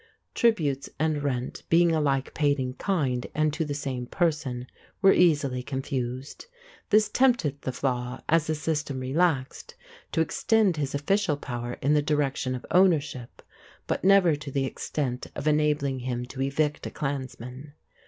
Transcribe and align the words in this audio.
Tributes 0.33 0.89
and 0.99 1.21
rent, 1.21 1.61
being 1.69 1.93
alike 1.93 2.33
paid 2.33 2.59
in 2.59 2.73
kind 2.73 3.27
and 3.35 3.53
to 3.53 3.63
the 3.63 3.75
same 3.75 4.07
person, 4.07 4.65
were 4.99 5.13
easily 5.13 5.61
confused. 5.61 6.47
This 6.89 7.07
tempted 7.07 7.61
the 7.61 7.69
flaith, 7.71 8.21
as 8.27 8.47
the 8.47 8.55
system 8.55 8.99
relaxed, 8.99 9.75
to 10.13 10.21
extend 10.21 10.77
his 10.77 10.95
official 10.95 11.37
power 11.37 11.73
in 11.83 11.93
the 11.93 12.01
direction 12.01 12.55
of 12.55 12.65
ownership; 12.71 13.43
but 13.85 14.03
never 14.03 14.35
to 14.35 14.49
the 14.49 14.65
extent 14.65 15.27
of 15.35 15.47
enabling 15.47 15.99
him 15.99 16.25
to 16.25 16.41
evict 16.41 16.87
a 16.87 16.89
clansman. 16.89 17.73